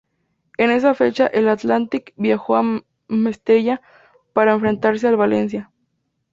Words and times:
En 0.57 0.71
esa 0.71 0.95
fecha, 0.95 1.27
el 1.27 1.47
Athletic 1.47 2.13
viajó 2.17 2.55
a 2.55 2.63
Mestalla 3.07 3.81
para 4.33 4.53
enfrentarse 4.53 5.07
al 5.07 5.15
Valencia. 5.15 5.69